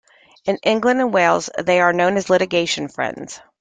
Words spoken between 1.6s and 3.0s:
are known as litigation